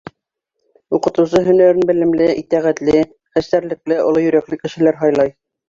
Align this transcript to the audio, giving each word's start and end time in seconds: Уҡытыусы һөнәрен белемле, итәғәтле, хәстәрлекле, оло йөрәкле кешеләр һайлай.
Уҡытыусы 0.97 1.41
һөнәрен 1.47 1.85
белемле, 1.91 2.31
итәғәтле, 2.45 3.05
хәстәрлекле, 3.37 4.03
оло 4.09 4.27
йөрәкле 4.27 4.63
кешеләр 4.67 5.03
һайлай. 5.07 5.37